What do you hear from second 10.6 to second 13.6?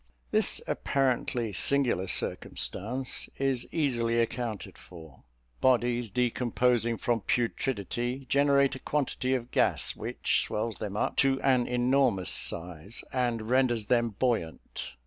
them up to an enormous size, and